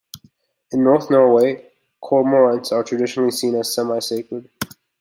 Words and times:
In 0.71 0.83
North 0.83 1.11
Norway, 1.11 1.63
cormorants 2.01 2.71
are 2.71 2.83
traditionally 2.83 3.29
seen 3.29 3.53
as 3.53 3.71
semi-sacred. 3.75 4.49